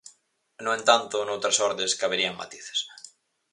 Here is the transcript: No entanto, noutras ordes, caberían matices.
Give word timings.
No 0.63 0.71
entanto, 0.79 1.15
noutras 1.21 1.57
ordes, 1.69 1.97
caberían 2.01 2.39
matices. 2.41 2.79